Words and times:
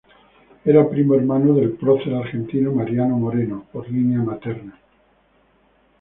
Era 0.65 0.89
primo 0.89 1.13
hermano 1.13 1.53
del 1.53 1.73
prócer 1.73 2.15
argentino 2.15 2.71
Mariano 2.71 3.17
Moreno 3.19 3.67
por 3.71 3.87
línea 3.87 4.17
materna. 4.17 4.75